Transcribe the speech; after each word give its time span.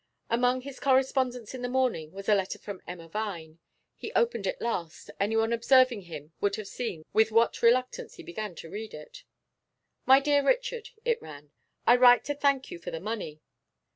Among 0.31 0.61
his 0.61 0.79
correspondence 0.79 1.53
in 1.53 1.61
the 1.61 1.69
morning 1.69 2.11
was 2.11 2.27
a 2.27 2.33
letter 2.33 2.57
from 2.57 2.81
Emma 2.87 3.07
Vine. 3.07 3.59
He 3.95 4.11
opened 4.13 4.47
it 4.47 4.59
last; 4.59 5.11
anyone 5.19 5.53
observing 5.53 6.01
him 6.09 6.33
would 6.41 6.55
have 6.55 6.67
seen 6.67 7.05
with 7.13 7.31
what 7.31 7.61
reluctance 7.61 8.15
he 8.15 8.23
began 8.23 8.55
to 8.55 8.69
read 8.71 8.95
it. 8.95 9.23
'My 10.07 10.19
dear 10.19 10.43
Richard,' 10.43 10.89
it 11.05 11.21
ran, 11.21 11.51
'I 11.85 11.97
write 11.97 12.23
to 12.25 12.33
thank 12.33 12.71
you 12.71 12.79
for 12.79 12.89
the 12.89 12.99
money. 12.99 13.41